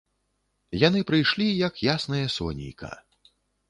Яны 0.87 1.03
прыйшлі, 1.11 1.47
як 1.67 1.79
яснае 1.97 2.25
сонейка. 2.41 2.95